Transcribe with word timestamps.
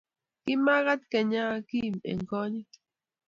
Kimagat 0.43 1.01
kenyaa 1.11 1.55
Kim 1.69 1.93
eng 2.09 2.23
konyit 2.29 2.71